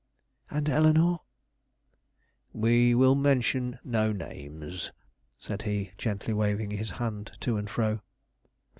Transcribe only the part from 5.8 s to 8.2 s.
gently waving his hand to and fro.